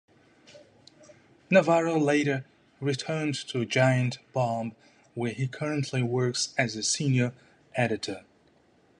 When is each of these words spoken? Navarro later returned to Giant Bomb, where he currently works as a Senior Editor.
Navarro 1.51 1.99
later 1.99 2.43
returned 2.79 3.35
to 3.49 3.65
Giant 3.67 4.17
Bomb, 4.33 4.75
where 5.13 5.31
he 5.31 5.47
currently 5.47 6.01
works 6.01 6.55
as 6.57 6.75
a 6.75 6.81
Senior 6.81 7.33
Editor. 7.75 8.25